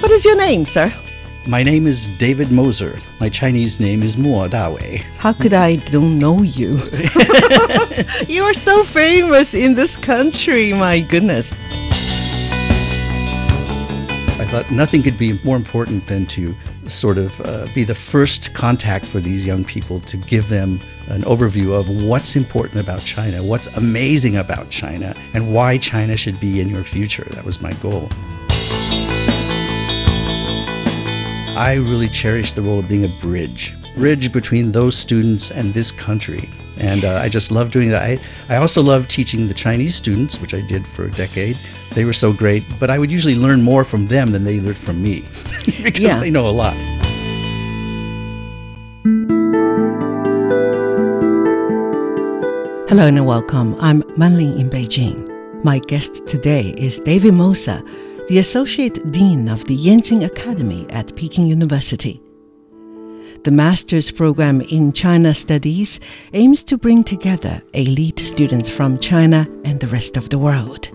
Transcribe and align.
What 0.00 0.10
is 0.12 0.24
your 0.24 0.36
name, 0.36 0.64
sir? 0.64 0.90
My 1.46 1.62
name 1.62 1.86
is 1.86 2.08
David 2.08 2.50
Moser. 2.50 2.98
My 3.20 3.28
Chinese 3.28 3.78
name 3.78 4.02
is 4.02 4.16
Mo 4.16 4.48
Dawei. 4.48 5.02
How 5.18 5.34
could 5.34 5.52
I 5.52 5.76
don't 5.76 6.18
know 6.18 6.40
you? 6.40 6.78
you 8.26 8.42
are 8.44 8.54
so 8.54 8.82
famous 8.82 9.52
in 9.52 9.74
this 9.74 9.98
country, 9.98 10.72
my 10.72 11.00
goodness. 11.00 11.52
I 14.40 14.46
thought 14.46 14.70
nothing 14.70 15.02
could 15.02 15.18
be 15.18 15.38
more 15.44 15.56
important 15.56 16.06
than 16.06 16.24
to 16.28 16.56
sort 16.88 17.18
of 17.18 17.38
uh, 17.42 17.66
be 17.74 17.84
the 17.84 17.94
first 17.94 18.54
contact 18.54 19.04
for 19.04 19.20
these 19.20 19.44
young 19.46 19.64
people 19.64 20.00
to 20.00 20.16
give 20.16 20.48
them 20.48 20.80
an 21.08 21.24
overview 21.24 21.78
of 21.78 21.90
what's 22.06 22.36
important 22.36 22.80
about 22.80 23.00
China, 23.00 23.42
what's 23.42 23.66
amazing 23.76 24.38
about 24.38 24.70
China, 24.70 25.14
and 25.34 25.52
why 25.52 25.76
China 25.76 26.16
should 26.16 26.40
be 26.40 26.58
in 26.58 26.70
your 26.70 26.84
future. 26.84 27.28
That 27.32 27.44
was 27.44 27.60
my 27.60 27.72
goal. 27.74 28.08
I 31.60 31.74
really 31.74 32.08
cherish 32.08 32.52
the 32.52 32.62
role 32.62 32.78
of 32.78 32.88
being 32.88 33.04
a 33.04 33.20
bridge, 33.20 33.74
bridge 33.94 34.32
between 34.32 34.72
those 34.72 34.96
students 34.96 35.50
and 35.50 35.74
this 35.74 35.92
country. 35.92 36.48
And 36.78 37.04
uh, 37.04 37.16
I 37.16 37.28
just 37.28 37.52
love 37.52 37.70
doing 37.70 37.90
that. 37.90 38.00
I, 38.02 38.18
I 38.48 38.56
also 38.56 38.82
love 38.82 39.08
teaching 39.08 39.46
the 39.46 39.52
Chinese 39.52 39.94
students, 39.94 40.40
which 40.40 40.54
I 40.54 40.62
did 40.62 40.86
for 40.86 41.04
a 41.04 41.10
decade. 41.10 41.56
They 41.92 42.06
were 42.06 42.14
so 42.14 42.32
great, 42.32 42.64
but 42.80 42.88
I 42.88 42.98
would 42.98 43.10
usually 43.12 43.34
learn 43.34 43.60
more 43.60 43.84
from 43.84 44.06
them 44.06 44.28
than 44.28 44.44
they 44.44 44.58
learned 44.58 44.78
from 44.78 45.02
me 45.02 45.28
because 45.82 46.00
Yeah. 46.00 46.18
they 46.18 46.30
know 46.30 46.46
a 46.46 46.50
lot. 46.50 46.74
Hello 52.88 53.06
and 53.06 53.24
welcome. 53.24 53.76
I'm 53.78 54.02
Manling 54.16 54.58
in 54.58 54.68
Beijing. 54.68 55.28
My 55.62 55.78
guest 55.78 56.26
today 56.26 56.74
is 56.76 56.98
David 57.00 57.34
Moser, 57.34 57.80
the 58.30 58.38
Associate 58.38 59.10
Dean 59.10 59.48
of 59.48 59.64
the 59.64 59.76
Yenching 59.76 60.24
Academy 60.24 60.86
at 60.90 61.16
Peking 61.16 61.48
University. 61.48 62.22
The 63.42 63.50
master's 63.50 64.12
program 64.12 64.60
in 64.60 64.92
China 64.92 65.34
Studies 65.34 65.98
aims 66.32 66.62
to 66.62 66.78
bring 66.78 67.02
together 67.02 67.60
elite 67.74 68.20
students 68.20 68.68
from 68.68 69.00
China 69.00 69.48
and 69.64 69.80
the 69.80 69.88
rest 69.88 70.16
of 70.16 70.28
the 70.28 70.38
world. 70.38 70.90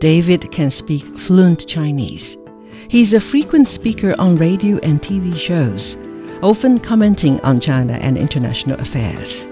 David 0.00 0.50
can 0.50 0.72
speak 0.72 1.04
fluent 1.16 1.68
Chinese. 1.68 2.36
He's 2.88 3.14
a 3.14 3.20
frequent 3.20 3.68
speaker 3.68 4.16
on 4.18 4.34
radio 4.34 4.78
and 4.78 5.00
TV 5.00 5.32
shows, 5.36 5.96
often 6.42 6.80
commenting 6.80 7.40
on 7.42 7.60
China 7.60 7.92
and 8.02 8.18
international 8.18 8.80
affairs. 8.80 9.46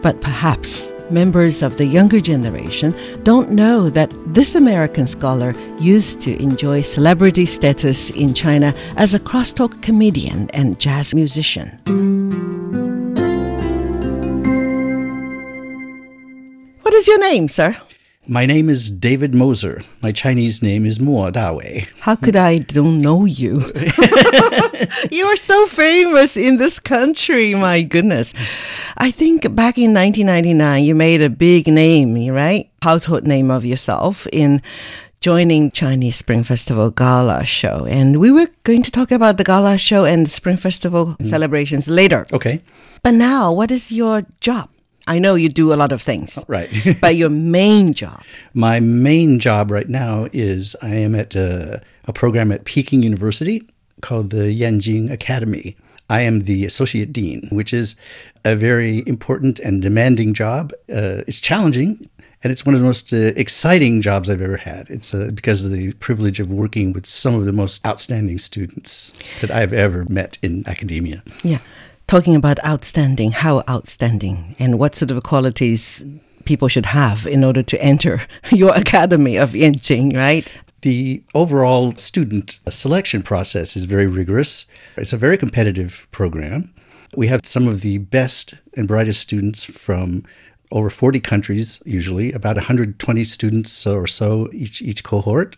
But 0.00 0.22
perhaps 0.22 0.90
members 1.12 1.62
of 1.62 1.76
the 1.76 1.84
younger 1.84 2.20
generation 2.20 2.94
don't 3.22 3.50
know 3.50 3.90
that 3.90 4.10
this 4.34 4.54
American 4.54 5.06
scholar 5.06 5.54
used 5.78 6.20
to 6.22 6.36
enjoy 6.42 6.82
celebrity 6.82 7.46
status 7.46 8.10
in 8.10 8.34
China 8.34 8.74
as 8.96 9.14
a 9.14 9.20
crosstalk 9.20 9.82
comedian 9.82 10.48
and 10.50 10.80
jazz 10.80 11.14
musician. 11.14 11.68
What 16.82 16.94
is 16.94 17.06
your 17.06 17.18
name, 17.18 17.48
sir? 17.48 17.76
My 18.28 18.46
name 18.46 18.70
is 18.70 18.88
David 18.88 19.34
Moser. 19.34 19.82
My 20.00 20.12
Chinese 20.12 20.62
name 20.62 20.86
is 20.86 21.00
Mo 21.00 21.28
Dawei. 21.32 21.88
How 21.98 22.14
could 22.14 22.36
I 22.36 22.58
don't 22.58 23.02
know 23.02 23.24
you? 23.24 23.68
you 25.10 25.26
are 25.26 25.34
so 25.34 25.66
famous 25.66 26.36
in 26.36 26.56
this 26.56 26.78
country, 26.78 27.52
my 27.56 27.82
goodness. 27.82 28.32
I 28.96 29.10
think 29.10 29.42
back 29.56 29.76
in 29.76 29.92
1999, 29.92 30.84
you 30.84 30.94
made 30.94 31.20
a 31.20 31.28
big 31.28 31.66
name, 31.66 32.14
right? 32.28 32.70
Household 32.82 33.26
name 33.26 33.50
of 33.50 33.64
yourself 33.64 34.28
in 34.32 34.62
joining 35.18 35.72
Chinese 35.72 36.14
Spring 36.14 36.44
Festival 36.44 36.90
Gala 36.90 37.44
show. 37.44 37.86
And 37.86 38.20
we 38.20 38.30
were 38.30 38.46
going 38.62 38.84
to 38.84 38.92
talk 38.92 39.10
about 39.10 39.36
the 39.36 39.44
Gala 39.44 39.76
show 39.78 40.04
and 40.04 40.26
the 40.26 40.30
Spring 40.30 40.56
Festival 40.56 41.16
mm. 41.18 41.26
celebrations 41.26 41.88
later. 41.88 42.24
Okay, 42.32 42.62
But 43.02 43.14
now, 43.14 43.52
what 43.52 43.72
is 43.72 43.90
your 43.90 44.22
job? 44.38 44.68
I 45.12 45.18
know 45.18 45.34
you 45.34 45.50
do 45.50 45.74
a 45.74 45.76
lot 45.76 45.92
of 45.92 46.00
things, 46.00 46.38
right. 46.48 46.70
but 47.02 47.16
your 47.16 47.28
main 47.28 47.92
job. 47.92 48.22
My 48.54 48.80
main 48.80 49.38
job 49.38 49.70
right 49.70 49.88
now 49.88 50.26
is 50.32 50.74
I 50.80 50.94
am 50.94 51.14
at 51.14 51.34
a, 51.34 51.82
a 52.06 52.14
program 52.14 52.50
at 52.50 52.64
Peking 52.64 53.02
University 53.02 53.62
called 54.00 54.30
the 54.30 54.58
Yenching 54.58 55.12
Academy. 55.12 55.76
I 56.08 56.22
am 56.22 56.40
the 56.40 56.64
associate 56.64 57.12
dean, 57.12 57.46
which 57.52 57.74
is 57.74 57.94
a 58.46 58.56
very 58.56 59.02
important 59.06 59.58
and 59.60 59.82
demanding 59.82 60.32
job. 60.32 60.72
Uh, 60.90 61.20
it's 61.26 61.40
challenging, 61.42 62.08
and 62.42 62.50
it's 62.50 62.64
one 62.64 62.74
of 62.74 62.80
the 62.80 62.86
most 62.86 63.12
uh, 63.12 63.32
exciting 63.36 64.00
jobs 64.00 64.30
I've 64.30 64.40
ever 64.40 64.56
had. 64.56 64.88
It's 64.88 65.12
uh, 65.12 65.30
because 65.34 65.62
of 65.62 65.72
the 65.72 65.92
privilege 65.94 66.40
of 66.40 66.50
working 66.50 66.94
with 66.94 67.06
some 67.06 67.34
of 67.34 67.44
the 67.44 67.52
most 67.52 67.86
outstanding 67.86 68.38
students 68.38 69.12
that 69.42 69.50
I've 69.50 69.74
ever 69.74 70.06
met 70.06 70.38
in 70.40 70.66
academia. 70.66 71.22
Yeah. 71.42 71.58
Talking 72.12 72.36
about 72.36 72.62
outstanding, 72.62 73.32
how 73.32 73.64
outstanding, 73.70 74.54
and 74.58 74.78
what 74.78 74.94
sort 74.94 75.10
of 75.10 75.22
qualities 75.22 76.04
people 76.44 76.68
should 76.68 76.84
have 76.84 77.26
in 77.26 77.42
order 77.42 77.62
to 77.62 77.82
enter 77.82 78.20
your 78.50 78.74
academy 78.74 79.36
of 79.36 79.52
Yenching, 79.52 80.14
right? 80.14 80.46
The 80.82 81.22
overall 81.34 81.96
student 81.96 82.60
selection 82.68 83.22
process 83.22 83.78
is 83.78 83.86
very 83.86 84.06
rigorous. 84.06 84.66
It's 84.98 85.14
a 85.14 85.16
very 85.16 85.38
competitive 85.38 86.06
program. 86.10 86.74
We 87.16 87.28
have 87.28 87.46
some 87.46 87.66
of 87.66 87.80
the 87.80 87.96
best 87.96 88.56
and 88.76 88.86
brightest 88.86 89.22
students 89.22 89.64
from 89.64 90.22
over 90.70 90.90
40 90.90 91.18
countries, 91.20 91.82
usually, 91.86 92.30
about 92.32 92.56
120 92.56 93.24
students 93.24 93.86
or 93.86 94.06
so 94.06 94.50
each, 94.52 94.82
each 94.82 95.02
cohort. 95.02 95.56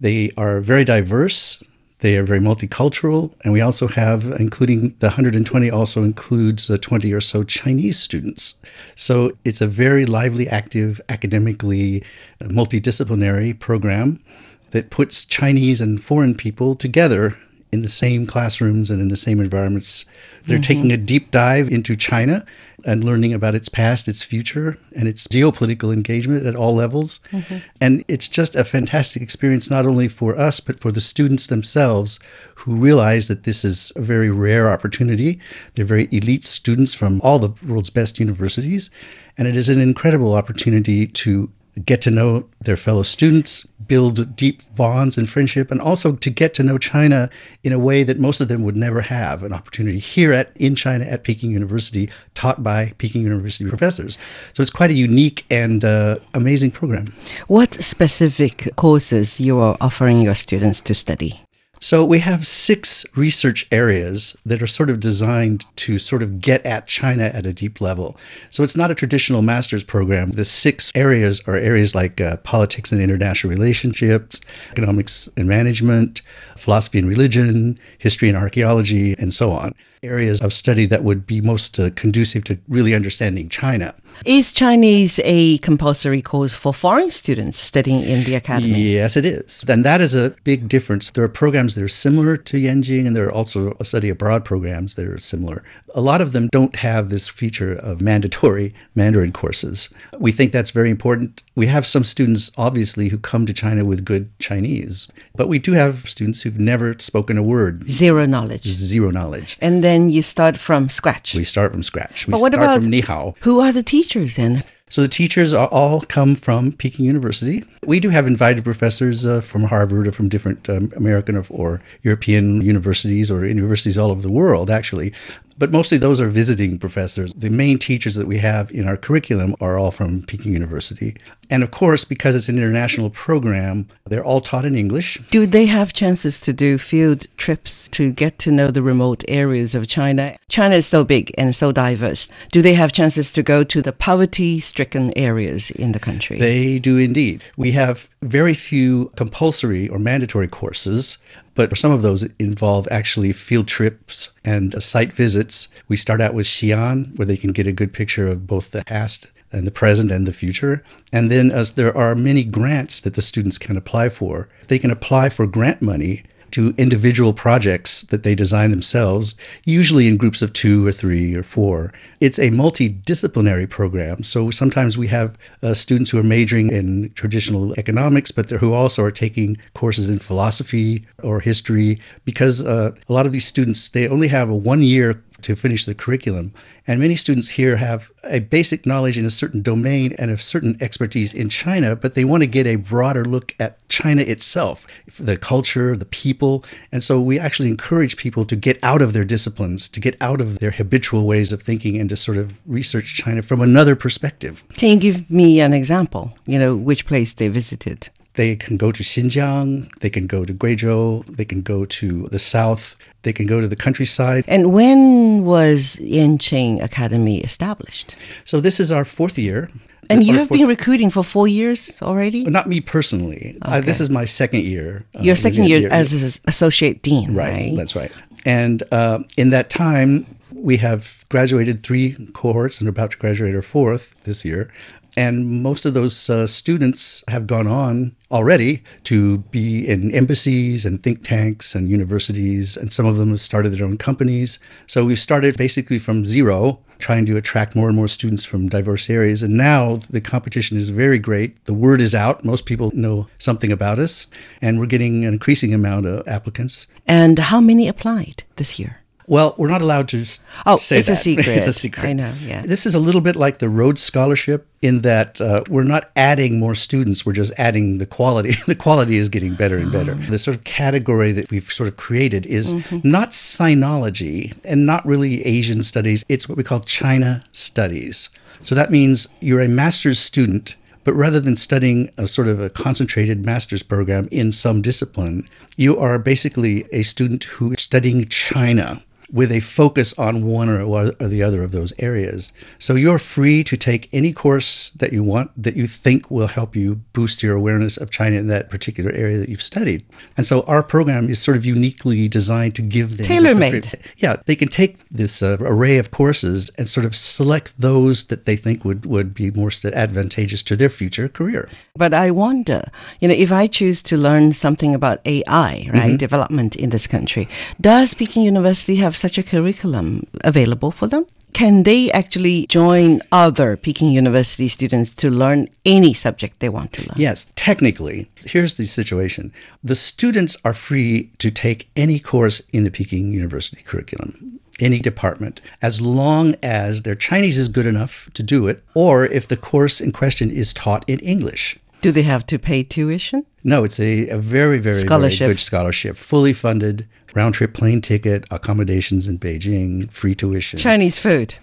They 0.00 0.30
are 0.38 0.62
very 0.62 0.86
diverse. 0.86 1.62
They 2.00 2.16
are 2.16 2.24
very 2.24 2.40
multicultural, 2.40 3.32
and 3.44 3.52
we 3.52 3.60
also 3.60 3.86
have, 3.88 4.26
including 4.26 4.94
the 5.00 5.08
120, 5.08 5.70
also 5.70 6.02
includes 6.02 6.70
uh, 6.70 6.78
20 6.78 7.12
or 7.12 7.20
so 7.20 7.42
Chinese 7.42 7.98
students. 7.98 8.54
So 8.94 9.36
it's 9.44 9.60
a 9.60 9.66
very 9.66 10.06
lively, 10.06 10.48
active, 10.48 11.00
academically 11.10 12.02
uh, 12.40 12.46
multidisciplinary 12.46 13.58
program 13.58 14.22
that 14.70 14.90
puts 14.90 15.26
Chinese 15.26 15.80
and 15.80 16.02
foreign 16.02 16.34
people 16.34 16.74
together 16.74 17.36
in 17.72 17.82
the 17.82 17.88
same 17.88 18.26
classrooms 18.26 18.90
and 18.90 19.00
in 19.00 19.08
the 19.08 19.16
same 19.16 19.40
environments. 19.40 20.06
They're 20.44 20.58
mm-hmm. 20.58 20.62
taking 20.62 20.92
a 20.92 20.96
deep 20.96 21.30
dive 21.30 21.70
into 21.70 21.94
China 21.96 22.44
and 22.84 23.04
learning 23.04 23.34
about 23.34 23.54
its 23.54 23.68
past, 23.68 24.08
its 24.08 24.22
future, 24.22 24.78
and 24.96 25.06
its 25.06 25.26
geopolitical 25.26 25.92
engagement 25.92 26.46
at 26.46 26.56
all 26.56 26.74
levels. 26.74 27.20
Mm-hmm. 27.30 27.58
And 27.80 28.04
it's 28.08 28.28
just 28.28 28.56
a 28.56 28.64
fantastic 28.64 29.22
experience, 29.22 29.70
not 29.70 29.86
only 29.86 30.08
for 30.08 30.36
us, 30.36 30.60
but 30.60 30.80
for 30.80 30.90
the 30.90 31.00
students 31.00 31.46
themselves 31.46 32.18
who 32.56 32.74
realize 32.74 33.28
that 33.28 33.44
this 33.44 33.64
is 33.64 33.92
a 33.96 34.00
very 34.00 34.30
rare 34.30 34.70
opportunity. 34.70 35.38
They're 35.74 35.84
very 35.84 36.08
elite 36.10 36.44
students 36.44 36.94
from 36.94 37.20
all 37.22 37.38
the 37.38 37.50
world's 37.66 37.90
best 37.90 38.18
universities. 38.18 38.90
And 39.36 39.46
it 39.46 39.56
is 39.56 39.68
an 39.68 39.80
incredible 39.80 40.34
opportunity 40.34 41.06
to 41.06 41.50
get 41.84 42.02
to 42.02 42.10
know 42.10 42.48
their 42.60 42.76
fellow 42.76 43.02
students, 43.02 43.66
build 43.86 44.36
deep 44.36 44.62
bonds 44.76 45.16
and 45.16 45.28
friendship, 45.28 45.70
and 45.70 45.80
also 45.80 46.12
to 46.16 46.30
get 46.30 46.54
to 46.54 46.62
know 46.62 46.78
China 46.78 47.30
in 47.62 47.72
a 47.72 47.78
way 47.78 48.02
that 48.02 48.18
most 48.18 48.40
of 48.40 48.48
them 48.48 48.62
would 48.62 48.76
never 48.76 49.00
have 49.00 49.42
an 49.42 49.52
opportunity 49.52 49.98
here 49.98 50.32
at 50.32 50.52
in 50.56 50.74
China 50.74 51.04
at 51.04 51.24
Peking 51.24 51.50
University, 51.50 52.10
taught 52.34 52.62
by 52.62 52.92
Peking 52.98 53.22
University 53.22 53.68
professors. 53.68 54.18
So 54.52 54.62
it's 54.62 54.70
quite 54.70 54.90
a 54.90 54.94
unique 54.94 55.44
and 55.50 55.84
uh, 55.84 56.16
amazing 56.34 56.70
program. 56.70 57.14
What 57.46 57.74
specific 57.82 58.68
courses 58.76 59.40
you 59.40 59.58
are 59.58 59.76
offering 59.80 60.22
your 60.22 60.34
students 60.34 60.80
to 60.82 60.94
study? 60.94 61.40
So 61.82 62.04
we 62.04 62.18
have 62.18 62.46
six 62.46 63.06
research 63.16 63.66
areas 63.72 64.36
that 64.44 64.60
are 64.60 64.66
sort 64.66 64.90
of 64.90 65.00
designed 65.00 65.64
to 65.76 65.96
sort 65.96 66.22
of 66.22 66.42
get 66.42 66.64
at 66.66 66.86
China 66.86 67.24
at 67.24 67.46
a 67.46 67.54
deep 67.54 67.80
level. 67.80 68.18
So 68.50 68.62
it's 68.62 68.76
not 68.76 68.90
a 68.90 68.94
traditional 68.94 69.40
master's 69.40 69.82
program. 69.82 70.32
The 70.32 70.44
six 70.44 70.92
areas 70.94 71.42
are 71.48 71.56
areas 71.56 71.94
like 71.94 72.20
uh, 72.20 72.36
politics 72.38 72.92
and 72.92 73.00
international 73.00 73.50
relationships, 73.50 74.42
economics 74.72 75.30
and 75.38 75.48
management, 75.48 76.20
philosophy 76.54 76.98
and 76.98 77.08
religion, 77.08 77.78
history 77.96 78.28
and 78.28 78.36
archaeology, 78.36 79.16
and 79.18 79.32
so 79.32 79.50
on. 79.50 79.74
Areas 80.02 80.42
of 80.42 80.52
study 80.52 80.84
that 80.84 81.02
would 81.02 81.26
be 81.26 81.40
most 81.40 81.80
uh, 81.80 81.88
conducive 81.96 82.44
to 82.44 82.58
really 82.68 82.94
understanding 82.94 83.48
China. 83.48 83.94
Is 84.26 84.52
Chinese 84.52 85.18
a 85.24 85.56
compulsory 85.58 86.20
course 86.20 86.52
for 86.52 86.74
foreign 86.74 87.10
students 87.10 87.58
studying 87.58 88.02
in 88.02 88.24
the 88.24 88.34
academy? 88.34 88.82
Yes, 88.92 89.16
it 89.16 89.24
is. 89.24 89.64
And 89.66 89.82
that 89.84 90.02
is 90.02 90.14
a 90.14 90.34
big 90.44 90.68
difference. 90.68 91.10
There 91.10 91.24
are 91.24 91.28
programs 91.28 91.74
that 91.74 91.82
are 91.82 91.88
similar 91.88 92.36
to 92.36 92.58
Yenching, 92.58 93.06
and 93.06 93.16
there 93.16 93.24
are 93.26 93.32
also 93.32 93.74
study 93.82 94.10
abroad 94.10 94.44
programs 94.44 94.94
that 94.96 95.06
are 95.06 95.18
similar. 95.18 95.62
A 95.94 96.02
lot 96.02 96.20
of 96.20 96.32
them 96.32 96.48
don't 96.52 96.76
have 96.76 97.08
this 97.08 97.28
feature 97.28 97.72
of 97.72 98.02
mandatory 98.02 98.74
Mandarin 98.94 99.32
courses. 99.32 99.88
We 100.18 100.32
think 100.32 100.52
that's 100.52 100.70
very 100.70 100.90
important. 100.90 101.42
We 101.54 101.66
have 101.68 101.86
some 101.86 102.04
students, 102.04 102.50
obviously, 102.58 103.08
who 103.08 103.18
come 103.18 103.46
to 103.46 103.54
China 103.54 103.86
with 103.86 104.04
good 104.04 104.28
Chinese, 104.38 105.08
but 105.34 105.48
we 105.48 105.58
do 105.58 105.72
have 105.72 106.08
students 106.08 106.42
who've 106.42 106.58
never 106.58 106.94
spoken 106.98 107.38
a 107.38 107.42
word, 107.42 107.90
Zero 107.90 108.26
knowledge. 108.26 108.66
zero 108.66 109.10
knowledge. 109.10 109.56
And 109.62 109.82
then 109.82 110.10
you 110.10 110.20
start 110.20 110.58
from 110.58 110.90
scratch. 110.90 111.34
We 111.34 111.44
start 111.44 111.72
from 111.72 111.82
scratch. 111.82 112.26
We 112.26 112.32
But 112.32 112.40
what 112.42 112.52
start 112.52 112.64
about- 112.64 112.82
from 112.82 112.90
ni 112.90 113.00
hao. 113.00 113.34
Who 113.40 113.60
are 113.60 113.72
the 113.72 113.82
teachers 113.82 114.09
then? 114.14 114.62
So 114.88 115.02
the 115.02 115.08
teachers 115.08 115.54
are 115.54 115.68
all 115.68 116.00
come 116.00 116.34
from 116.34 116.72
Peking 116.72 117.04
University. 117.04 117.64
We 117.86 118.00
do 118.00 118.10
have 118.10 118.26
invited 118.26 118.64
professors 118.64 119.24
uh, 119.24 119.40
from 119.40 119.64
Harvard 119.64 120.08
or 120.08 120.12
from 120.12 120.28
different 120.28 120.68
um, 120.68 120.92
American 120.96 121.36
or, 121.36 121.44
or 121.48 121.80
European 122.02 122.60
universities 122.60 123.30
or 123.30 123.46
universities 123.46 123.96
all 123.96 124.10
over 124.10 124.20
the 124.20 124.32
world, 124.32 124.68
actually 124.68 125.12
but 125.60 125.70
mostly 125.70 125.98
those 125.98 126.22
are 126.22 126.30
visiting 126.30 126.78
professors. 126.78 127.34
The 127.34 127.50
main 127.50 127.78
teachers 127.78 128.14
that 128.14 128.26
we 128.26 128.38
have 128.38 128.70
in 128.72 128.88
our 128.88 128.96
curriculum 128.96 129.54
are 129.60 129.78
all 129.78 129.90
from 129.90 130.22
Peking 130.22 130.54
University. 130.54 131.14
And 131.50 131.62
of 131.62 131.70
course, 131.70 132.02
because 132.02 132.34
it's 132.34 132.48
an 132.48 132.56
international 132.56 133.10
program, 133.10 133.86
they're 134.06 134.24
all 134.24 134.40
taught 134.40 134.64
in 134.64 134.74
English. 134.74 135.18
Do 135.30 135.46
they 135.46 135.66
have 135.66 135.92
chances 135.92 136.40
to 136.40 136.54
do 136.54 136.78
field 136.78 137.26
trips 137.36 137.88
to 137.88 138.10
get 138.10 138.38
to 138.38 138.50
know 138.50 138.70
the 138.70 138.82
remote 138.82 139.22
areas 139.28 139.74
of 139.74 139.86
China? 139.86 140.38
China 140.48 140.76
is 140.76 140.86
so 140.86 141.04
big 141.04 141.30
and 141.36 141.54
so 141.54 141.72
diverse. 141.72 142.28
Do 142.52 142.62
they 142.62 142.74
have 142.74 142.92
chances 142.92 143.30
to 143.34 143.42
go 143.42 143.62
to 143.62 143.82
the 143.82 143.92
poverty 143.92 144.60
stricken 144.60 145.12
areas 145.14 145.70
in 145.72 145.92
the 145.92 146.00
country? 146.00 146.38
They 146.38 146.78
do 146.78 146.96
indeed. 146.96 147.44
We 147.58 147.72
have 147.72 148.08
very 148.22 148.54
few 148.54 149.12
compulsory 149.16 149.88
or 149.90 149.98
mandatory 149.98 150.48
courses 150.48 151.18
but 151.54 151.76
some 151.76 151.92
of 151.92 152.02
those 152.02 152.24
involve 152.38 152.88
actually 152.90 153.32
field 153.32 153.68
trips 153.68 154.30
and 154.44 154.74
uh, 154.74 154.80
site 154.80 155.12
visits. 155.12 155.68
We 155.88 155.96
start 155.96 156.20
out 156.20 156.34
with 156.34 156.46
Xi'an, 156.46 157.16
where 157.18 157.26
they 157.26 157.36
can 157.36 157.52
get 157.52 157.66
a 157.66 157.72
good 157.72 157.92
picture 157.92 158.26
of 158.26 158.46
both 158.46 158.70
the 158.70 158.84
past 158.84 159.26
and 159.52 159.66
the 159.66 159.72
present 159.72 160.10
and 160.10 160.26
the 160.26 160.32
future. 160.32 160.84
And 161.12 161.30
then, 161.30 161.50
as 161.50 161.74
there 161.74 161.96
are 161.96 162.14
many 162.14 162.44
grants 162.44 163.00
that 163.00 163.14
the 163.14 163.22
students 163.22 163.58
can 163.58 163.76
apply 163.76 164.10
for, 164.10 164.48
they 164.68 164.78
can 164.78 164.90
apply 164.90 165.28
for 165.28 165.46
grant 165.46 165.82
money 165.82 166.24
to 166.52 166.74
individual 166.76 167.32
projects 167.32 168.02
that 168.02 168.22
they 168.22 168.34
design 168.34 168.70
themselves, 168.70 169.34
usually 169.64 170.08
in 170.08 170.16
groups 170.16 170.42
of 170.42 170.52
two 170.52 170.86
or 170.86 170.92
three 170.92 171.34
or 171.34 171.42
four. 171.42 171.92
It's 172.20 172.38
a 172.38 172.50
multidisciplinary 172.50 173.68
program. 173.68 174.24
So 174.24 174.50
sometimes 174.50 174.98
we 174.98 175.08
have 175.08 175.38
uh, 175.62 175.74
students 175.74 176.10
who 176.10 176.18
are 176.18 176.22
majoring 176.22 176.70
in 176.70 177.10
traditional 177.14 177.72
economics, 177.78 178.30
but 178.30 178.50
who 178.50 178.74
also 178.74 179.02
are 179.04 179.10
taking 179.10 179.56
courses 179.74 180.08
in 180.08 180.18
philosophy 180.18 181.06
or 181.22 181.40
history 181.40 181.98
because 182.24 182.64
uh, 182.64 182.92
a 183.08 183.12
lot 183.12 183.26
of 183.26 183.32
these 183.32 183.46
students, 183.46 183.88
they 183.88 184.08
only 184.08 184.28
have 184.28 184.50
a 184.50 184.54
one 184.54 184.82
year 184.82 185.22
to 185.42 185.56
finish 185.56 185.84
the 185.84 185.94
curriculum. 185.94 186.52
And 186.86 187.00
many 187.00 187.16
students 187.16 187.50
here 187.50 187.76
have 187.76 188.10
a 188.24 188.40
basic 188.40 188.84
knowledge 188.84 189.16
in 189.16 189.24
a 189.24 189.30
certain 189.30 189.62
domain 189.62 190.14
and 190.18 190.30
a 190.30 190.38
certain 190.38 190.76
expertise 190.80 191.32
in 191.32 191.48
China, 191.48 191.94
but 191.94 192.14
they 192.14 192.24
want 192.24 192.42
to 192.42 192.46
get 192.46 192.66
a 192.66 192.76
broader 192.76 193.24
look 193.24 193.54
at 193.60 193.86
China 193.88 194.22
itself, 194.22 194.86
the 195.18 195.36
culture, 195.36 195.96
the 195.96 196.04
people. 196.04 196.64
And 196.90 197.02
so 197.02 197.20
we 197.20 197.38
actually 197.38 197.68
encourage 197.68 198.16
people 198.16 198.44
to 198.46 198.56
get 198.56 198.78
out 198.82 199.02
of 199.02 199.12
their 199.12 199.24
disciplines, 199.24 199.88
to 199.88 200.00
get 200.00 200.16
out 200.20 200.40
of 200.40 200.58
their 200.58 200.72
habitual 200.72 201.26
ways 201.26 201.52
of 201.52 201.62
thinking 201.62 201.98
and 202.00 202.08
to 202.10 202.16
sort 202.16 202.38
of 202.38 202.58
research 202.66 203.14
China 203.14 203.42
from 203.42 203.60
another 203.60 203.94
perspective. 203.94 204.64
Can 204.74 204.90
you 204.90 204.96
give 204.96 205.30
me 205.30 205.60
an 205.60 205.72
example? 205.72 206.36
You 206.46 206.58
know, 206.58 206.76
which 206.76 207.06
place 207.06 207.32
they 207.32 207.48
visited? 207.48 208.08
They 208.34 208.54
can 208.56 208.76
go 208.76 208.92
to 208.92 209.02
Xinjiang, 209.02 209.92
they 209.98 210.10
can 210.10 210.26
go 210.26 210.44
to 210.44 210.54
Guizhou, 210.54 211.24
they 211.36 211.44
can 211.44 211.62
go 211.62 211.84
to 211.84 212.28
the 212.30 212.38
south, 212.38 212.96
they 213.22 213.32
can 213.32 213.46
go 213.46 213.60
to 213.60 213.66
the 213.66 213.76
countryside. 213.76 214.44
And 214.46 214.72
when 214.72 215.44
was 215.44 215.96
Yenching 215.96 216.82
Academy 216.82 217.40
established? 217.40 218.16
So 218.44 218.60
this 218.60 218.78
is 218.78 218.92
our 218.92 219.04
fourth 219.04 219.36
year. 219.36 219.68
And 220.08 220.26
you 220.26 220.34
have 220.34 220.48
been 220.48 220.66
recruiting 220.66 221.10
for 221.10 221.22
four 221.22 221.46
years 221.46 221.96
already? 222.02 222.42
Not 222.44 222.66
me 222.66 222.80
personally. 222.80 223.56
Okay. 223.64 223.78
Uh, 223.78 223.80
this 223.80 224.00
is 224.00 224.10
my 224.10 224.24
second 224.24 224.64
year. 224.64 225.04
Uh, 225.14 225.22
Your 225.22 225.36
second 225.36 225.64
year, 225.64 225.80
year, 225.80 225.88
as 225.90 226.12
an 226.12 226.42
associate 226.48 227.02
dean, 227.02 227.32
right? 227.32 227.52
right? 227.52 227.76
That's 227.76 227.94
right. 227.94 228.12
And 228.44 228.82
uh, 228.90 229.20
in 229.36 229.50
that 229.50 229.70
time, 229.70 230.26
we 230.52 230.76
have 230.78 231.24
graduated 231.28 231.84
three 231.84 232.16
cohorts 232.32 232.80
and 232.80 232.88
are 232.88 232.90
about 232.90 233.12
to 233.12 233.18
graduate 233.18 233.54
our 233.54 233.62
fourth 233.62 234.14
this 234.24 234.44
year. 234.44 234.72
And 235.16 235.62
most 235.62 235.84
of 235.84 235.94
those 235.94 236.30
uh, 236.30 236.46
students 236.46 237.24
have 237.28 237.46
gone 237.46 237.66
on 237.66 238.14
already 238.30 238.82
to 239.04 239.38
be 239.50 239.86
in 239.86 240.14
embassies 240.14 240.86
and 240.86 241.02
think 241.02 241.24
tanks 241.24 241.74
and 241.74 241.88
universities, 241.88 242.76
and 242.76 242.92
some 242.92 243.06
of 243.06 243.16
them 243.16 243.30
have 243.30 243.40
started 243.40 243.70
their 243.70 243.84
own 243.84 243.98
companies. 243.98 244.60
So 244.86 245.04
we've 245.04 245.18
started 245.18 245.56
basically 245.56 245.98
from 245.98 246.24
zero, 246.24 246.78
trying 246.98 247.26
to 247.26 247.36
attract 247.36 247.74
more 247.74 247.88
and 247.88 247.96
more 247.96 248.08
students 248.08 248.44
from 248.44 248.68
diverse 248.68 249.10
areas. 249.10 249.42
And 249.42 249.56
now 249.56 249.96
the 250.10 250.20
competition 250.20 250.76
is 250.76 250.90
very 250.90 251.18
great. 251.18 251.64
The 251.64 251.74
word 251.74 252.00
is 252.00 252.14
out. 252.14 252.44
Most 252.44 252.66
people 252.66 252.92
know 252.94 253.26
something 253.38 253.72
about 253.72 253.98
us, 253.98 254.26
and 254.62 254.78
we're 254.78 254.86
getting 254.86 255.24
an 255.24 255.32
increasing 255.32 255.74
amount 255.74 256.06
of 256.06 256.26
applicants. 256.28 256.86
And 257.06 257.38
how 257.38 257.60
many 257.60 257.88
applied 257.88 258.44
this 258.56 258.78
year? 258.78 258.99
Well, 259.30 259.54
we're 259.56 259.68
not 259.68 259.80
allowed 259.80 260.08
to 260.08 260.24
oh, 260.66 260.74
say 260.74 260.98
it's 260.98 261.06
that. 261.06 261.12
a 261.12 261.22
secret. 261.22 261.46
it's 261.46 261.68
a 261.68 261.72
secret. 261.72 262.04
I 262.04 262.12
know, 262.14 262.32
yeah. 262.42 262.62
This 262.66 262.84
is 262.84 262.96
a 262.96 262.98
little 262.98 263.20
bit 263.20 263.36
like 263.36 263.58
the 263.58 263.68
Rhodes 263.68 264.02
Scholarship 264.02 264.66
in 264.82 265.02
that 265.02 265.40
uh, 265.40 265.60
we're 265.68 265.84
not 265.84 266.10
adding 266.16 266.58
more 266.58 266.74
students, 266.74 267.24
we're 267.24 267.34
just 267.34 267.52
adding 267.56 267.98
the 267.98 268.06
quality. 268.06 268.56
the 268.66 268.74
quality 268.74 269.18
is 269.18 269.28
getting 269.28 269.54
better 269.54 269.78
and 269.78 269.92
better. 269.92 270.18
Oh. 270.20 270.30
The 270.30 270.38
sort 270.40 270.56
of 270.56 270.64
category 270.64 271.30
that 271.30 271.48
we've 271.48 271.62
sort 271.62 271.88
of 271.88 271.96
created 271.96 272.44
is 272.44 272.74
mm-hmm. 272.74 273.08
not 273.08 273.30
sinology 273.30 274.56
and 274.64 274.84
not 274.84 275.06
really 275.06 275.46
Asian 275.46 275.84
studies, 275.84 276.24
it's 276.28 276.48
what 276.48 276.58
we 276.58 276.64
call 276.64 276.80
China 276.80 277.44
studies. 277.52 278.30
So 278.62 278.74
that 278.74 278.90
means 278.90 279.28
you're 279.38 279.60
a 279.60 279.68
master's 279.68 280.18
student 280.18 280.74
but 281.02 281.14
rather 281.14 281.40
than 281.40 281.56
studying 281.56 282.10
a 282.18 282.26
sort 282.26 282.46
of 282.46 282.60
a 282.60 282.68
concentrated 282.68 283.44
master's 283.44 283.82
program 283.82 284.28
in 284.30 284.52
some 284.52 284.82
discipline, 284.82 285.48
you 285.78 285.98
are 285.98 286.18
basically 286.18 286.84
a 286.92 287.02
student 287.02 287.44
who 287.44 287.72
is 287.72 287.82
studying 287.82 288.28
China 288.28 289.02
with 289.32 289.52
a 289.52 289.60
focus 289.60 290.12
on 290.18 290.44
one 290.44 290.68
or, 290.68 290.82
or 290.82 291.28
the 291.28 291.42
other 291.42 291.62
of 291.62 291.72
those 291.72 291.92
areas. 291.98 292.52
So 292.78 292.94
you're 292.94 293.18
free 293.18 293.62
to 293.64 293.76
take 293.76 294.08
any 294.12 294.32
course 294.32 294.90
that 294.90 295.12
you 295.12 295.22
want 295.22 295.50
that 295.60 295.76
you 295.76 295.86
think 295.86 296.30
will 296.30 296.48
help 296.48 296.74
you 296.74 296.96
boost 297.12 297.42
your 297.42 297.56
awareness 297.56 297.96
of 297.96 298.10
China 298.10 298.36
in 298.36 298.48
that 298.48 298.70
particular 298.70 299.12
area 299.12 299.38
that 299.38 299.48
you've 299.48 299.62
studied. 299.62 300.04
And 300.36 300.44
so 300.44 300.62
our 300.62 300.82
program 300.82 301.30
is 301.30 301.40
sort 301.40 301.56
of 301.56 301.64
uniquely 301.64 302.28
designed 302.28 302.74
to 302.76 302.82
give 302.82 303.16
them 303.16 303.26
tailor 303.26 303.54
made. 303.54 303.98
Yeah, 304.16 304.36
they 304.46 304.56
can 304.56 304.68
take 304.68 304.96
this 305.10 305.42
uh, 305.42 305.56
array 305.60 305.98
of 305.98 306.10
courses 306.10 306.70
and 306.76 306.88
sort 306.88 307.06
of 307.06 307.14
select 307.14 307.80
those 307.80 308.24
that 308.24 308.46
they 308.46 308.56
think 308.56 308.84
would, 308.84 309.06
would 309.06 309.34
be 309.34 309.50
most 309.50 309.84
advantageous 309.84 310.62
to 310.64 310.76
their 310.76 310.88
future 310.88 311.28
career. 311.28 311.68
But 311.94 312.14
I 312.14 312.30
wonder, 312.30 312.90
you 313.20 313.28
know, 313.28 313.34
if 313.34 313.52
I 313.52 313.66
choose 313.66 314.02
to 314.02 314.16
learn 314.16 314.52
something 314.52 314.94
about 314.94 315.20
AI, 315.24 315.88
right, 315.92 315.92
mm-hmm. 315.92 316.16
development 316.16 316.76
in 316.76 316.90
this 316.90 317.06
country, 317.06 317.48
does 317.80 318.14
Peking 318.14 318.42
University 318.42 318.96
have 318.96 319.16
such 319.20 319.38
a 319.38 319.42
curriculum 319.42 320.26
available 320.44 320.90
for 320.90 321.06
them? 321.06 321.26
Can 321.52 321.82
they 321.82 322.10
actually 322.12 322.66
join 322.68 323.22
other 323.32 323.76
Peking 323.76 324.10
University 324.10 324.68
students 324.68 325.14
to 325.16 325.28
learn 325.28 325.68
any 325.84 326.14
subject 326.14 326.60
they 326.60 326.68
want 326.68 326.92
to 326.92 327.02
learn? 327.02 327.16
Yes, 327.16 327.50
technically. 327.56 328.28
Here's 328.44 328.74
the 328.74 328.86
situation 328.86 329.52
the 329.82 329.94
students 329.94 330.56
are 330.64 330.74
free 330.74 331.30
to 331.38 331.50
take 331.50 331.88
any 331.96 332.18
course 332.20 332.62
in 332.72 332.84
the 332.84 332.90
Peking 332.90 333.32
University 333.32 333.82
curriculum 333.82 334.60
any 334.80 334.98
department, 334.98 335.60
as 335.82 336.00
long 336.00 336.54
as 336.62 337.02
their 337.02 337.14
Chinese 337.14 337.58
is 337.58 337.68
good 337.68 337.86
enough 337.86 338.30
to 338.34 338.42
do 338.42 338.66
it, 338.66 338.82
or 338.94 339.26
if 339.26 339.46
the 339.46 339.56
course 339.56 340.00
in 340.00 340.10
question 340.12 340.50
is 340.50 340.72
taught 340.72 341.04
in 341.06 341.18
English. 341.20 341.78
Do 342.00 342.12
they 342.12 342.22
have 342.22 342.46
to 342.46 342.58
pay 342.58 342.82
tuition? 342.82 343.44
No, 343.62 343.84
it's 343.84 344.00
a, 344.00 344.28
a 344.28 344.38
very, 344.38 344.78
very, 344.78 345.04
very 345.04 345.28
good 345.38 345.58
scholarship, 345.58 346.16
fully 346.16 346.52
funded, 346.52 347.06
round 347.34 347.54
trip 347.54 347.74
plane 347.74 348.00
ticket, 348.00 348.44
accommodations 348.50 349.28
in 349.28 349.38
Beijing, 349.38 350.10
free 350.10 350.34
tuition. 350.34 350.78
Chinese 350.78 351.18
food. 351.18 351.56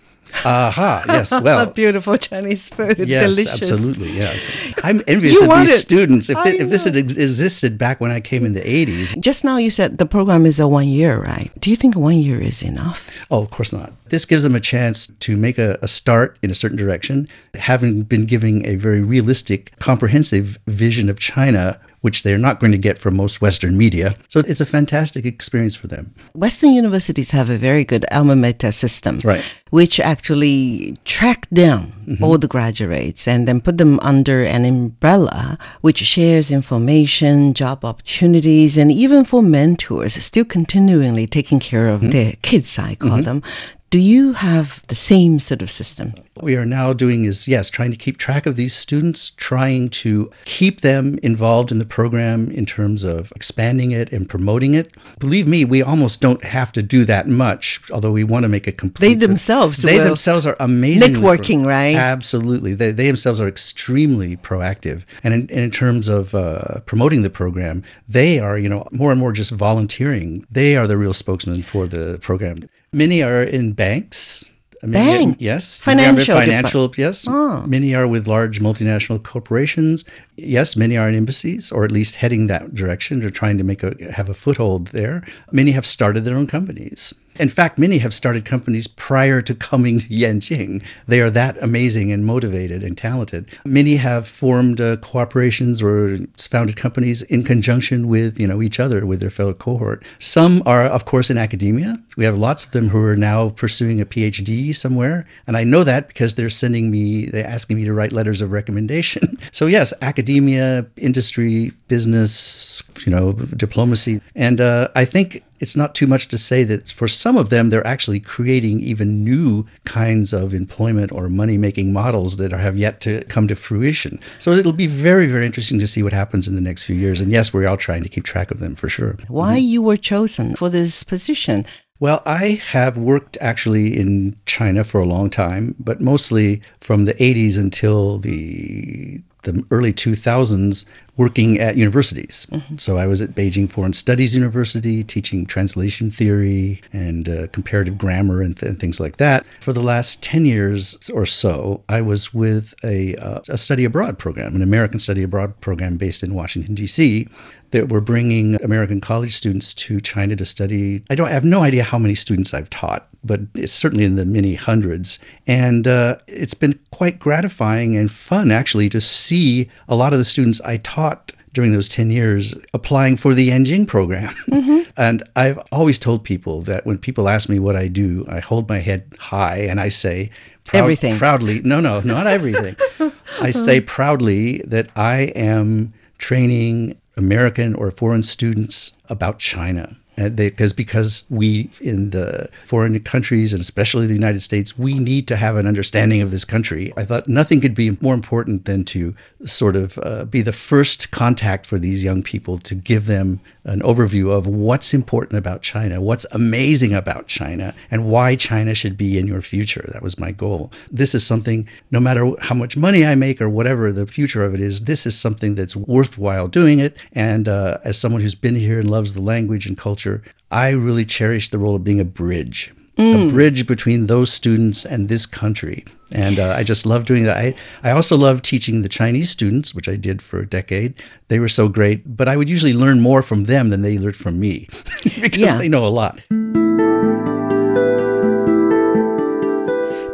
Aha, 0.45 1.03
yes. 1.07 1.31
Well, 1.31 1.65
beautiful 1.67 2.17
Chinese 2.17 2.69
food. 2.69 2.99
It's 2.99 3.09
yes, 3.09 3.35
delicious. 3.35 3.61
absolutely. 3.61 4.11
Yes. 4.11 4.49
I'm 4.83 5.03
envious 5.07 5.41
of 5.41 5.49
these 5.49 5.71
it. 5.71 5.79
students. 5.79 6.29
If, 6.29 6.37
if 6.45 6.69
this 6.69 6.85
had 6.85 6.95
existed 6.95 7.77
back 7.77 7.99
when 7.99 8.11
I 8.11 8.19
came 8.19 8.45
in 8.45 8.53
the 8.53 8.61
80s. 8.61 9.19
Just 9.19 9.43
now 9.43 9.57
you 9.57 9.69
said 9.69 9.97
the 9.97 10.05
program 10.05 10.45
is 10.45 10.59
a 10.59 10.67
one 10.67 10.87
year, 10.87 11.19
right? 11.21 11.51
Do 11.59 11.69
you 11.69 11.75
think 11.75 11.95
one 11.95 12.17
year 12.17 12.41
is 12.41 12.61
enough? 12.63 13.09
Oh, 13.31 13.41
of 13.41 13.51
course 13.51 13.73
not. 13.73 13.91
This 14.09 14.25
gives 14.25 14.43
them 14.43 14.55
a 14.55 14.59
chance 14.59 15.07
to 15.19 15.35
make 15.35 15.57
a, 15.57 15.77
a 15.81 15.87
start 15.87 16.37
in 16.41 16.51
a 16.51 16.55
certain 16.55 16.77
direction, 16.77 17.27
having 17.55 18.03
been 18.03 18.25
giving 18.25 18.65
a 18.65 18.75
very 18.75 19.01
realistic, 19.01 19.77
comprehensive 19.79 20.59
vision 20.67 21.09
of 21.09 21.19
China 21.19 21.79
which 22.07 22.23
they're 22.23 22.37
not 22.37 22.61
going 22.61 22.71
to 22.71 22.77
get 22.77 22.97
from 22.97 23.17
most 23.17 23.41
Western 23.41 23.77
media. 23.77 24.13
So 24.29 24.39
it's 24.39 24.61
a 24.61 24.65
fantastic 24.65 25.25
experience 25.25 25.75
for 25.75 25.87
them. 25.87 26.15
Western 26.33 26.71
universities 26.71 27.31
have 27.31 27.49
a 27.49 27.57
very 27.57 27.83
good 27.83 28.05
alma 28.09 28.33
mater 28.33 28.71
system, 28.71 29.19
right. 29.25 29.43
which 29.71 29.99
actually 29.99 30.95
track 31.03 31.49
down 31.51 31.91
mm-hmm. 32.07 32.23
all 32.23 32.37
the 32.37 32.47
graduates 32.47 33.27
and 33.27 33.45
then 33.45 33.59
put 33.59 33.77
them 33.77 33.99
under 33.99 34.41
an 34.45 34.63
umbrella 34.63 35.57
which 35.81 35.97
shares 35.97 36.49
information, 36.49 37.53
job 37.53 37.83
opportunities, 37.83 38.77
and 38.77 38.89
even 38.89 39.25
for 39.25 39.43
mentors, 39.43 40.13
still 40.23 40.45
continually 40.45 41.27
taking 41.27 41.59
care 41.59 41.89
of 41.89 41.99
mm-hmm. 41.99 42.11
their 42.11 42.33
kids, 42.41 42.79
I 42.79 42.95
call 42.95 43.19
mm-hmm. 43.19 43.23
them, 43.23 43.43
Do 43.89 43.99
you 43.99 44.33
have 44.33 44.85
the 44.87 44.95
same 44.95 45.39
sort 45.39 45.61
of 45.61 45.71
system? 45.71 46.11
What 46.33 46.43
we 46.43 46.57
are 46.57 46.65
now 46.65 46.91
doing 46.91 47.23
is, 47.23 47.47
yes, 47.47 47.69
trying 47.69 47.91
to 47.91 47.97
keep 47.97 48.17
track 48.17 48.45
of 48.45 48.57
these 48.57 48.75
students, 48.75 49.29
trying 49.29 49.89
to 49.91 50.29
keep 50.43 50.81
them 50.81 51.17
involved 51.23 51.71
in 51.71 51.79
the 51.79 51.85
program 51.85 52.51
in 52.51 52.65
terms 52.65 53.05
of 53.05 53.31
expanding 53.33 53.91
it 53.91 54.11
and 54.11 54.27
promoting 54.27 54.73
it. 54.73 54.93
Believe 55.19 55.47
me, 55.47 55.63
we 55.63 55.81
almost 55.81 56.19
don't 56.19 56.43
have 56.43 56.73
to 56.73 56.81
do 56.81 57.05
that 57.05 57.29
much, 57.29 57.81
although 57.89 58.11
we 58.11 58.25
want 58.25 58.43
to 58.43 58.49
make 58.49 58.67
a 58.67 58.73
complete. 58.73 59.07
They 59.07 59.15
themselves, 59.15 59.77
they 59.77 59.99
themselves 59.99 60.45
are 60.45 60.57
amazing. 60.59 61.15
Networking, 61.15 61.65
right? 61.65 61.95
Absolutely, 61.95 62.73
they, 62.73 62.91
they 62.91 63.07
themselves 63.07 63.39
are 63.39 63.47
extremely 63.47 64.35
proactive, 64.35 65.05
and 65.23 65.33
in, 65.33 65.41
and 65.41 65.59
in 65.61 65.71
terms 65.71 66.09
of 66.09 66.35
uh, 66.35 66.81
promoting 66.81 67.21
the 67.21 67.29
program, 67.29 67.83
they 68.05 68.37
are, 68.37 68.57
you 68.57 68.67
know, 68.67 68.85
more 68.91 69.11
and 69.11 69.19
more 69.19 69.31
just 69.31 69.51
volunteering. 69.51 70.45
They 70.51 70.75
are 70.75 70.87
the 70.87 70.97
real 70.97 71.13
spokesman 71.13 71.63
for 71.63 71.87
the 71.87 72.19
program. 72.21 72.67
Many 72.91 73.21
are 73.21 73.43
in 73.43 73.73
banks. 73.73 74.45
Bank? 74.83 75.37
yes. 75.39 75.79
Financial. 75.79 76.35
Financial, 76.35 76.93
yes. 76.97 77.25
Oh. 77.27 77.63
Many 77.65 77.95
are 77.95 78.07
with 78.07 78.27
large 78.27 78.59
multinational 78.61 79.21
corporations. 79.21 80.05
Yes, 80.35 80.75
many 80.75 80.97
are 80.97 81.09
in 81.09 81.15
embassies, 81.15 81.71
or 81.71 81.83
at 81.83 81.91
least 81.91 82.17
heading 82.17 82.47
that 82.47 82.75
direction, 82.75 83.23
or 83.23 83.29
trying 83.29 83.57
to 83.57 83.63
make 83.63 83.83
a 83.83 83.95
have 84.11 84.29
a 84.29 84.33
foothold 84.33 84.87
there. 84.87 85.25
Many 85.51 85.71
have 85.71 85.85
started 85.85 86.25
their 86.25 86.37
own 86.37 86.47
companies. 86.47 87.13
In 87.39 87.49
fact, 87.49 87.77
many 87.77 87.99
have 87.99 88.13
started 88.13 88.45
companies 88.45 88.87
prior 88.87 89.41
to 89.41 89.53
coming 89.53 89.99
to 89.99 90.07
Yenching. 90.07 90.83
They 91.07 91.19
are 91.19 91.29
that 91.29 91.61
amazing 91.61 92.11
and 92.11 92.25
motivated 92.25 92.83
and 92.83 92.97
talented. 92.97 93.49
Many 93.65 93.97
have 93.97 94.27
formed 94.27 94.81
uh, 94.81 94.97
cooperations 94.97 95.83
or 95.83 96.25
founded 96.37 96.75
companies 96.75 97.21
in 97.23 97.43
conjunction 97.43 98.07
with 98.07 98.39
you 98.39 98.47
know 98.47 98.61
each 98.61 98.79
other, 98.79 99.05
with 99.05 99.19
their 99.19 99.29
fellow 99.29 99.53
cohort. 99.53 100.03
Some 100.19 100.63
are, 100.65 100.85
of 100.85 101.05
course, 101.05 101.29
in 101.29 101.37
academia. 101.37 101.97
We 102.15 102.25
have 102.25 102.37
lots 102.37 102.63
of 102.63 102.71
them 102.71 102.89
who 102.89 103.03
are 103.03 103.15
now 103.15 103.49
pursuing 103.49 104.01
a 104.01 104.05
PhD 104.05 104.75
somewhere, 104.75 105.27
and 105.45 105.55
I 105.55 105.63
know 105.63 105.83
that 105.83 106.07
because 106.07 106.35
they're 106.35 106.49
sending 106.49 106.89
me, 106.89 107.27
they're 107.27 107.47
asking 107.47 107.77
me 107.77 107.85
to 107.85 107.93
write 107.93 108.11
letters 108.11 108.41
of 108.41 108.51
recommendation. 108.51 109.37
so 109.51 109.67
yes, 109.67 109.93
academia, 110.01 110.85
industry, 110.97 111.71
business, 111.87 112.81
you 113.05 113.11
know, 113.11 113.33
diplomacy, 113.33 114.21
and 114.35 114.59
uh, 114.59 114.89
I 114.95 115.05
think 115.05 115.43
it's 115.59 115.75
not 115.75 115.95
too 115.95 116.07
much 116.07 116.27
to 116.29 116.37
say 116.37 116.63
that 116.63 116.89
for 116.89 117.07
some 117.07 117.37
of 117.37 117.49
them, 117.49 117.69
they're 117.69 117.85
actually 117.85 118.19
creating 118.19 118.79
even 118.79 119.23
new 119.23 119.65
kinds 119.85 120.33
of 120.33 120.53
employment 120.53 121.11
or 121.11 121.29
money 121.29 121.57
making 121.57 121.93
models 121.93 122.37
that 122.37 122.51
have 122.51 122.77
yet 122.77 123.01
to 123.01 123.23
come 123.25 123.47
to 123.47 123.55
fruition. 123.55 124.19
So 124.39 124.51
it'll 124.51 124.73
be 124.73 124.87
very, 124.87 125.27
very 125.27 125.45
interesting 125.45 125.79
to 125.79 125.87
see 125.87 126.03
what 126.03 126.13
happens 126.13 126.47
in 126.47 126.55
the 126.55 126.61
next 126.61 126.83
few 126.83 126.95
years. 126.95 127.21
And 127.21 127.31
yes, 127.31 127.53
we're 127.53 127.67
all 127.67 127.77
trying 127.77 128.03
to 128.03 128.09
keep 128.09 128.23
track 128.23 128.51
of 128.51 128.59
them 128.59 128.75
for 128.75 128.89
sure. 128.89 129.17
Why 129.27 129.57
mm-hmm. 129.57 129.67
you 129.67 129.81
were 129.81 129.97
chosen 129.97 130.55
for 130.55 130.69
this 130.69 131.03
position? 131.03 131.65
Well, 131.99 132.21
I 132.25 132.61
have 132.69 132.97
worked 132.97 133.37
actually 133.41 133.97
in 133.97 134.37
China 134.45 134.83
for 134.83 135.01
a 135.01 135.05
long 135.05 135.31
time, 135.31 135.73
but 135.79 135.99
mostly 135.99 136.61
from 136.79 137.05
the 137.05 137.15
80s 137.15 137.57
until 137.57 138.19
the 138.19 139.19
the 139.47 139.65
early 139.71 139.93
2000s 139.93 140.85
working 141.15 141.59
at 141.59 141.77
universities. 141.77 142.45
Mm-hmm. 142.51 142.77
So 142.77 142.97
I 142.97 143.07
was 143.07 143.21
at 143.21 143.31
Beijing 143.31 143.69
Foreign 143.69 143.93
Studies 143.93 144.35
University 144.35 145.03
teaching 145.03 145.47
translation 145.47 146.11
theory 146.11 146.81
and 146.93 147.27
uh, 147.27 147.47
comparative 147.47 147.97
grammar 147.97 148.41
and, 148.41 148.55
th- 148.55 148.69
and, 148.69 148.79
things 148.79 148.99
like 148.99 149.17
that. 149.17 149.43
For 149.59 149.73
the 149.73 149.81
last 149.81 150.21
10 150.21 150.45
years 150.45 150.95
or 151.11 151.25
so, 151.25 151.83
I 151.89 152.01
was 152.01 152.33
with 152.33 152.75
a, 152.83 153.15
uh, 153.15 153.39
a 153.49 153.57
study 153.57 153.83
abroad 153.83 154.19
program, 154.19 154.55
an 154.55 154.61
American 154.61 154.99
study 154.99 155.23
abroad 155.23 155.59
program 155.59 155.97
based 155.97 156.21
in 156.21 156.35
Washington, 156.35 156.75
D.C 156.75 157.27
that 157.71 157.89
we're 157.89 158.01
bringing 158.01 158.55
American 158.63 159.01
college 159.01 159.35
students 159.35 159.73
to 159.73 159.99
China 159.99 160.35
to 160.35 160.45
study. 160.45 161.03
I 161.09 161.15
don't 161.15 161.27
I 161.27 161.31
have 161.31 161.45
no 161.45 161.63
idea 161.63 161.83
how 161.83 161.99
many 161.99 162.15
students 162.15 162.53
I've 162.53 162.69
taught, 162.69 163.07
but 163.23 163.41
it's 163.53 163.73
certainly 163.73 164.05
in 164.05 164.15
the 164.15 164.25
many 164.25 164.55
hundreds. 164.55 165.19
And 165.45 165.87
uh, 165.87 166.17
it's 166.27 166.53
been 166.53 166.79
quite 166.91 167.19
gratifying 167.19 167.97
and 167.97 168.11
fun 168.11 168.51
actually 168.51 168.89
to 168.89 169.01
see 169.01 169.69
a 169.87 169.95
lot 169.95 170.13
of 170.13 170.19
the 170.19 170.25
students 170.25 170.61
I 170.61 170.77
taught 170.77 171.33
during 171.53 171.73
those 171.73 171.89
10 171.89 172.11
years 172.11 172.53
applying 172.73 173.15
for 173.15 173.33
the 173.33 173.49
Yenching 173.49 173.87
program. 173.87 174.33
Mm-hmm. 174.47 174.89
and 174.97 175.23
I've 175.35 175.57
always 175.71 175.97
told 175.97 176.23
people 176.23 176.61
that 176.61 176.85
when 176.85 176.97
people 176.99 177.27
ask 177.27 177.49
me 177.49 177.57
what 177.57 177.75
I 177.75 177.87
do, 177.87 178.25
I 178.29 178.39
hold 178.39 178.69
my 178.69 178.79
head 178.79 179.11
high 179.17 179.57
and 179.57 179.79
I 179.79 179.89
say, 179.89 180.29
Proud, 180.65 180.81
everything. 180.81 181.17
Proudly, 181.17 181.61
no, 181.61 181.79
no, 181.79 182.01
not 182.01 182.27
everything. 182.27 182.75
I 183.41 183.51
say 183.51 183.79
proudly 183.79 184.59
that 184.67 184.89
I 184.95 185.31
am 185.35 185.93
training 186.17 186.99
American 187.17 187.73
or 187.73 187.91
foreign 187.91 188.23
students 188.23 188.93
about 189.09 189.39
China 189.39 189.97
because 190.35 190.73
because 190.73 191.23
we 191.29 191.69
in 191.79 192.09
the 192.09 192.49
foreign 192.65 192.99
countries 193.01 193.53
and 193.53 193.61
especially 193.61 194.07
the 194.07 194.13
United 194.13 194.41
States 194.41 194.77
we 194.77 194.97
need 194.97 195.27
to 195.27 195.35
have 195.35 195.55
an 195.55 195.67
understanding 195.67 196.21
of 196.21 196.31
this 196.31 196.43
country. 196.43 196.91
I 196.97 197.05
thought 197.05 197.27
nothing 197.27 197.61
could 197.61 197.75
be 197.75 197.97
more 198.01 198.15
important 198.15 198.65
than 198.65 198.83
to 198.85 199.15
sort 199.45 199.75
of 199.75 199.99
uh, 200.01 200.25
be 200.25 200.41
the 200.41 200.51
first 200.51 201.11
contact 201.11 201.65
for 201.65 201.77
these 201.77 202.03
young 202.03 202.23
people 202.23 202.57
to 202.59 202.73
give 202.73 203.05
them 203.05 203.39
an 203.63 203.81
overview 203.81 204.31
of 204.31 204.47
what's 204.47 204.93
important 204.93 205.37
about 205.37 205.61
China, 205.61 206.01
what's 206.01 206.25
amazing 206.31 206.93
about 206.93 207.27
China, 207.27 207.75
and 207.91 208.09
why 208.09 208.35
China 208.35 208.73
should 208.73 208.97
be 208.97 209.17
in 209.17 209.27
your 209.27 209.41
future. 209.41 209.87
That 209.91 210.01
was 210.01 210.17
my 210.17 210.31
goal. 210.31 210.71
This 210.89 211.13
is 211.13 211.25
something, 211.25 211.67
no 211.91 211.99
matter 211.99 212.31
how 212.39 212.55
much 212.55 212.77
money 212.77 213.05
I 213.05 213.15
make 213.15 213.41
or 213.41 213.49
whatever 213.49 213.91
the 213.91 214.07
future 214.07 214.43
of 214.43 214.53
it 214.53 214.61
is, 214.61 214.85
this 214.85 215.05
is 215.05 215.19
something 215.19 215.55
that's 215.55 215.75
worthwhile 215.75 216.47
doing 216.47 216.79
it. 216.79 216.95
And 217.11 217.47
uh, 217.49 217.79
as 217.83 217.99
someone 217.99 218.21
who's 218.21 218.35
been 218.35 218.55
here 218.55 218.79
and 218.79 218.89
loves 218.89 219.13
the 219.13 219.21
language 219.21 219.65
and 219.65 219.77
culture, 219.77 220.06
I 220.51 220.69
really 220.69 221.05
cherish 221.05 221.49
the 221.49 221.59
role 221.59 221.75
of 221.75 221.83
being 221.83 221.99
a 221.99 222.05
bridge. 222.05 222.73
Mm. 222.97 223.27
A 223.27 223.31
bridge 223.31 223.67
between 223.67 224.07
those 224.07 224.33
students 224.33 224.83
and 224.83 225.07
this 225.07 225.27
country. 225.27 225.85
And 226.11 226.39
uh, 226.39 226.55
I 226.57 226.63
just 226.63 226.85
love 226.85 227.05
doing 227.05 227.25
that. 227.25 227.37
I, 227.37 227.53
I 227.83 227.91
also 227.91 228.17
love 228.17 228.41
teaching 228.41 228.81
the 228.81 228.89
Chinese 228.89 229.29
students, 229.29 229.75
which 229.75 229.87
I 229.87 229.95
did 229.95 230.21
for 230.21 230.39
a 230.39 230.47
decade. 230.47 230.95
They 231.27 231.39
were 231.39 231.49
so 231.49 231.67
great, 231.67 232.17
but 232.17 232.27
I 232.27 232.37
would 232.37 232.49
usually 232.49 232.73
learn 232.73 232.99
more 233.01 233.21
from 233.21 233.43
them 233.43 233.69
than 233.69 233.83
they 233.83 233.99
learned 233.99 234.15
from 234.15 234.39
me 234.39 234.67
because 235.03 235.37
yeah. 235.37 235.57
they 235.57 235.69
know 235.69 235.85
a 235.85 235.89
lot. 235.89 236.19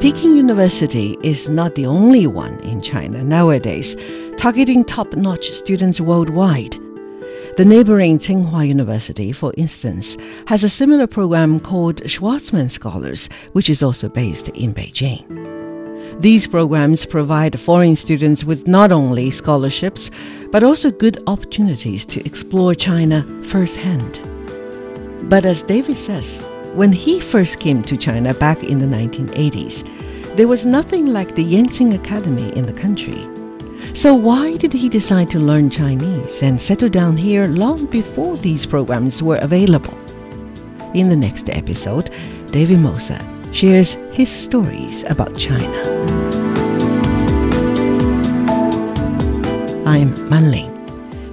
Peking 0.01 0.35
University 0.35 1.17
is 1.23 1.47
not 1.47 1.75
the 1.75 1.85
only 1.85 2.27
one 2.27 2.59
in 2.59 2.81
China 2.81 3.23
nowadays, 3.23 3.95
targeting 4.37 4.83
top 4.83 5.13
notch 5.13 5.51
students 5.51 6.01
worldwide. 6.01 6.75
The 7.55 7.65
neighboring 7.65 8.17
Tsinghua 8.17 8.67
University, 8.67 9.31
for 9.31 9.53
instance, 9.57 10.17
has 10.47 10.63
a 10.63 10.69
similar 10.69 11.05
program 11.05 11.59
called 11.59 11.97
Schwarzman 11.97 12.71
Scholars, 12.71 13.29
which 13.51 13.69
is 13.69 13.83
also 13.83 14.09
based 14.09 14.49
in 14.49 14.73
Beijing. 14.73 15.23
These 16.19 16.47
programs 16.47 17.05
provide 17.05 17.59
foreign 17.59 17.95
students 17.95 18.43
with 18.43 18.67
not 18.67 18.91
only 18.91 19.29
scholarships, 19.29 20.09
but 20.51 20.63
also 20.63 20.89
good 20.89 21.21
opportunities 21.27 22.07
to 22.07 22.25
explore 22.25 22.73
China 22.73 23.21
firsthand. 23.45 24.19
But 25.29 25.45
as 25.45 25.61
David 25.61 25.97
says, 25.97 26.41
when 26.73 26.91
he 26.91 27.19
first 27.19 27.59
came 27.59 27.83
to 27.83 27.95
China 27.95 28.33
back 28.33 28.63
in 28.63 28.79
the 28.79 28.87
1980s, 28.87 29.83
there 30.35 30.47
was 30.47 30.65
nothing 30.65 31.05
like 31.05 31.35
the 31.35 31.45
Yenching 31.45 31.93
Academy 31.93 32.51
in 32.57 32.65
the 32.65 32.73
country. 32.73 33.27
So, 33.95 34.15
why 34.15 34.57
did 34.57 34.73
he 34.73 34.89
decide 34.89 35.29
to 35.29 35.39
learn 35.39 35.69
Chinese 35.69 36.41
and 36.41 36.59
settle 36.59 36.89
down 36.89 37.15
here 37.15 37.45
long 37.47 37.85
before 37.85 38.37
these 38.37 38.65
programs 38.65 39.21
were 39.21 39.37
available? 39.37 39.95
In 40.95 41.09
the 41.09 41.15
next 41.15 41.47
episode, 41.49 42.09
David 42.47 42.79
Moser 42.79 43.19
shares 43.51 43.93
his 44.11 44.29
stories 44.29 45.03
about 45.03 45.37
China. 45.37 45.79
I'm 49.85 50.15
Manling. 50.27 50.71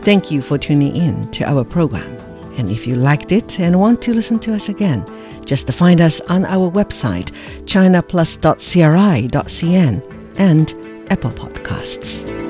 Thank 0.02 0.30
you 0.30 0.42
for 0.42 0.58
tuning 0.58 0.94
in 0.94 1.30
to 1.32 1.48
our 1.48 1.64
program. 1.64 2.18
And 2.58 2.68
if 2.70 2.86
you 2.86 2.94
liked 2.94 3.32
it 3.32 3.58
and 3.58 3.80
want 3.80 4.02
to 4.02 4.12
listen 4.12 4.38
to 4.40 4.52
us 4.54 4.68
again, 4.68 5.02
just 5.46 5.72
find 5.72 6.02
us 6.02 6.20
on 6.22 6.44
our 6.44 6.70
website, 6.70 7.30
chinaplus.cri.cn 7.64 10.38
and 10.38 10.74
Apple 11.10 11.30
Podcasts. 11.30 12.49